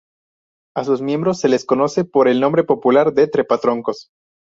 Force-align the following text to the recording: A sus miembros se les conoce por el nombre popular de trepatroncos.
A 0.75 0.83
sus 0.83 0.99
miembros 1.03 1.39
se 1.39 1.47
les 1.47 1.63
conoce 1.63 2.05
por 2.05 2.27
el 2.27 2.41
nombre 2.41 2.63
popular 2.63 3.13
de 3.13 3.27
trepatroncos. 3.27 4.07